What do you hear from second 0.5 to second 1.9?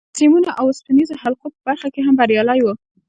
او اوسپنیزو حلقو په برخه